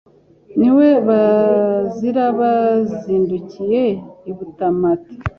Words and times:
Ni 0.59 0.69
we 0.77 0.87
bazira 1.07 2.23
Bazindukiye 2.39 3.83
i 4.29 4.31
Butamati 4.37 5.13